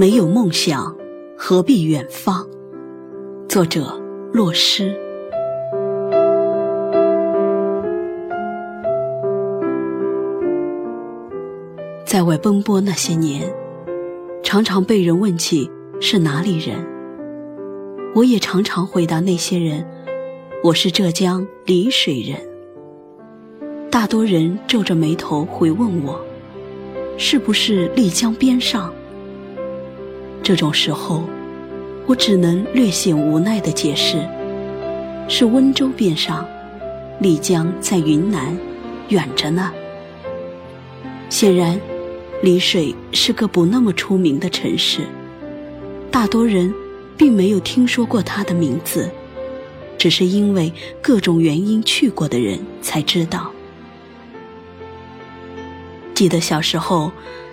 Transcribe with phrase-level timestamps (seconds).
[0.00, 0.96] 没有梦想，
[1.36, 2.48] 何必远方？
[3.46, 4.00] 作者：
[4.32, 4.98] 洛诗。
[12.06, 13.42] 在外奔波那些年，
[14.42, 16.82] 常常被人问起是哪里人，
[18.14, 19.86] 我也常常回答那些人：
[20.64, 22.38] 我是浙江丽水人。
[23.90, 26.18] 大多人皱着眉头回问我：
[27.18, 28.90] 是不是丽江边上？
[30.42, 31.22] 这种时候，
[32.06, 34.26] 我只能略显无奈的解释：
[35.28, 36.46] 是温州边上，
[37.20, 38.56] 丽江在云南，
[39.08, 39.70] 远着呢。
[41.28, 41.78] 显然，
[42.42, 45.06] 丽水是个不那么出名的城市，
[46.10, 46.74] 大多人
[47.16, 49.08] 并没有听说过它的名字，
[49.96, 53.52] 只是因为各种原因去过的人才知道。
[56.14, 57.12] 记得小时候，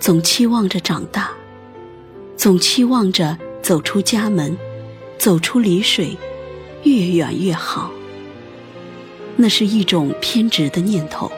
[0.00, 1.30] 总期望着长大。
[2.38, 4.56] 总期望着走出家门，
[5.18, 6.16] 走出离水，
[6.84, 7.90] 越远越好。
[9.34, 11.32] 那是一种偏执的念头。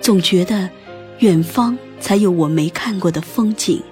[0.00, 0.70] 总觉得，
[1.18, 3.82] 远方才有我没看过的风景，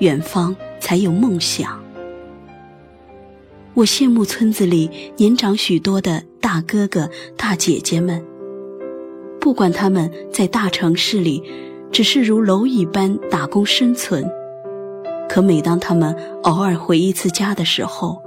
[0.00, 1.82] 远方才有梦想。
[3.72, 8.22] 我羡慕村子里年长许多的大哥哥、大姐姐们，
[9.40, 11.42] 不管他们在大城市里，
[11.90, 14.30] 只是如蝼蚁般打工生存。
[15.28, 18.22] 可每当他们偶尔回一次家的时候，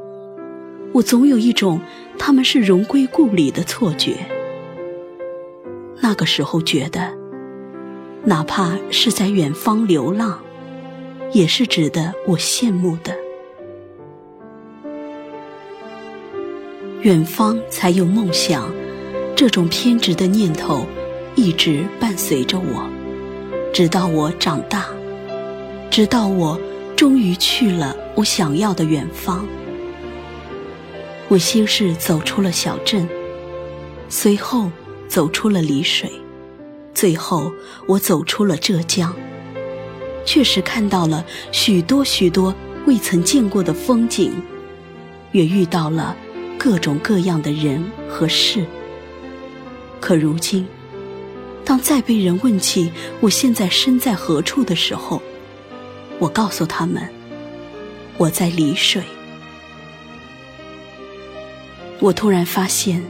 [0.93, 1.79] 我总有一种
[2.17, 4.17] 他们是荣归故里的错觉。
[6.01, 7.11] 那个时候觉得，
[8.23, 10.39] 哪怕是在远方流浪，
[11.31, 13.15] 也是值得我羡慕的。
[17.01, 18.69] 远方才有梦想，
[19.35, 20.85] 这种偏执的念头
[21.35, 22.89] 一直伴随着我，
[23.73, 24.85] 直到我长大，
[25.89, 26.59] 直到我。
[26.99, 29.47] 终于去了我想要的远方。
[31.29, 33.07] 我先是走出了小镇，
[34.09, 34.69] 随后
[35.07, 36.11] 走出了丽水，
[36.93, 37.53] 最后
[37.87, 39.15] 我走出了浙江。
[40.25, 41.23] 确实看到了
[41.53, 42.53] 许多许多
[42.85, 44.33] 未曾见过的风景，
[45.31, 46.13] 也遇到了
[46.57, 48.65] 各种各样的人和事。
[50.01, 50.67] 可如今，
[51.63, 55.21] 当再被人问起我现在身在何处的时候，
[56.19, 57.01] 我告诉他们，
[58.17, 59.01] 我在丽水。
[61.99, 63.03] 我突然发现，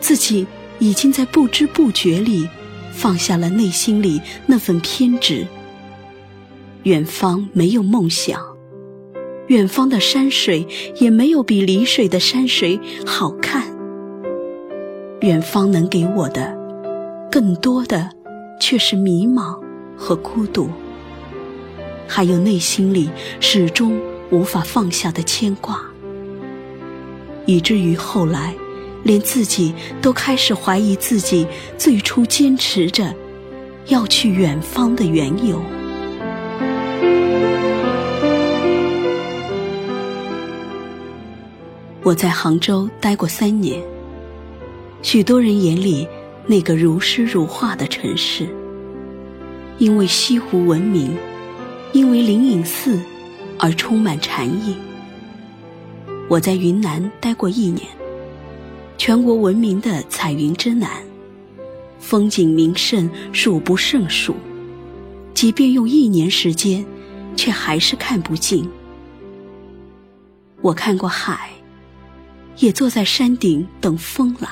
[0.00, 0.46] 自己
[0.78, 2.48] 已经在不知不觉里
[2.92, 5.46] 放下了内心里那份偏执。
[6.84, 8.40] 远方没有梦想，
[9.48, 13.66] 远方的山水也没有比丽水的山水好看。
[15.20, 16.56] 远方能给我的，
[17.30, 18.10] 更多的
[18.60, 19.60] 却是迷茫
[19.96, 20.70] 和孤独。
[22.08, 25.78] 还有内心里始终无法放下的牵挂，
[27.46, 28.54] 以至于后来，
[29.04, 31.46] 连自己都开始怀疑自己
[31.76, 33.14] 最初坚持着
[33.86, 35.60] 要去远方的缘由。
[42.02, 43.82] 我在杭州待过三年，
[45.02, 46.08] 许多人眼里
[46.46, 48.48] 那个如诗如画的城市，
[49.76, 51.14] 因为西湖闻名。
[51.92, 53.00] 因为灵隐寺
[53.58, 54.76] 而充满禅意。
[56.28, 57.86] 我在云南待过一年，
[58.98, 60.90] 全国闻名的彩云之南，
[61.98, 64.34] 风景名胜数不胜数，
[65.32, 66.84] 即便用一年时间，
[67.34, 68.68] 却还是看不尽。
[70.60, 71.50] 我看过海，
[72.58, 74.48] 也坐在山顶等风来；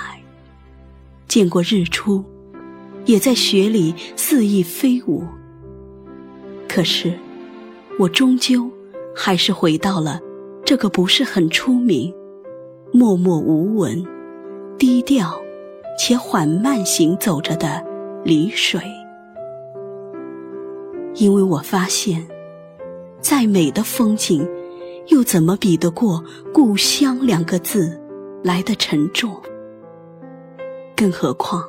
[1.28, 2.25] 见过日出，
[3.04, 5.22] 也在雪里肆意飞舞。
[6.66, 7.12] 可是。
[7.98, 8.70] 我终究
[9.14, 10.20] 还是回到了
[10.64, 12.12] 这个不是很出名、
[12.92, 14.04] 默默无闻、
[14.76, 15.40] 低调
[15.98, 17.82] 且缓慢行走着的
[18.22, 18.82] 丽水，
[21.14, 22.26] 因为我发现，
[23.20, 24.46] 再美的风景，
[25.06, 26.22] 又怎么比得过
[26.52, 27.99] “故乡”两个字
[28.44, 29.40] 来的沉重？
[30.94, 31.64] 更何况，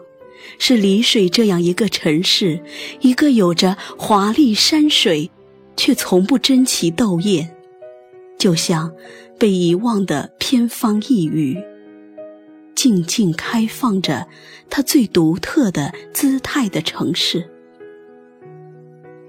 [0.59, 2.61] 是丽水这样一个城市，
[2.99, 5.31] 一个有着华丽山水。
[5.77, 7.55] 却从不争奇斗艳，
[8.37, 8.91] 就像
[9.39, 11.63] 被遗忘的偏方一隅，
[12.75, 14.27] 静静开放着
[14.69, 17.47] 它最独特的姿态的城市。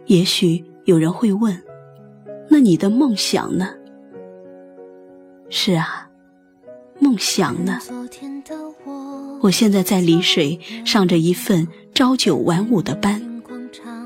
[0.06, 1.62] 也许有人会问
[2.48, 3.68] ：“那你的梦想呢？”
[5.50, 6.10] 是啊，
[6.98, 7.78] 梦想呢？
[9.40, 13.27] 我现在在丽水上着一份朝九晚五的班。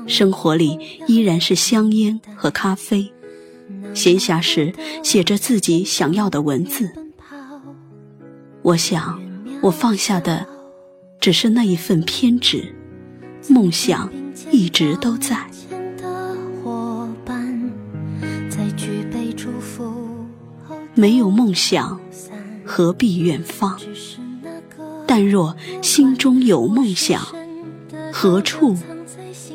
[0.07, 3.11] 生活里依然是香烟和咖啡，
[3.93, 4.73] 闲暇时
[5.03, 6.91] 写着自己想要的文字。
[8.61, 9.21] 我想，
[9.61, 10.45] 我放下的
[11.19, 12.73] 只是那一份偏执，
[13.47, 14.11] 梦想
[14.51, 15.45] 一直都在。
[20.95, 21.99] 没有梦想，
[22.63, 23.77] 何必远方？
[25.07, 27.21] 但若心中有梦想，
[28.11, 28.77] 何处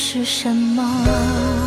[0.00, 1.57] 是什么。